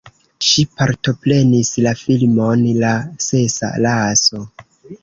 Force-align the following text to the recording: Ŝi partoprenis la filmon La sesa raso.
Ŝi 0.45 0.63
partoprenis 0.79 1.71
la 1.89 1.93
filmon 2.01 2.67
La 2.81 2.95
sesa 3.31 3.75
raso. 3.89 4.47